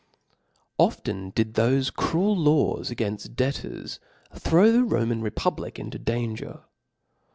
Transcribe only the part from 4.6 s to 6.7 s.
the Roma(n republic into danger.